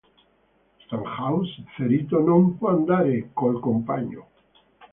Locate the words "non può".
2.21-2.69